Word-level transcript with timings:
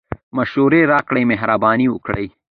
مشوري 0.37 0.81
راکړئ 0.91 1.23
مهربانی 1.31 1.87
وکړئ 1.89 2.25